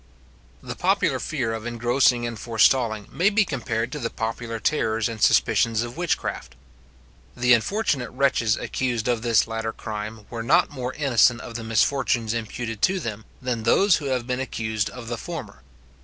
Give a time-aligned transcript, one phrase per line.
[0.63, 5.21] The popular fear of engrossing and forestalling may be compared to the popular terrors and
[5.21, 6.55] suspicions of witchcraft.
[7.37, 12.33] The unfortunate wretches accused of this latter crime were not more innocent of the misfortunes
[12.33, 15.61] imputed to them, than those who have been accused of the former.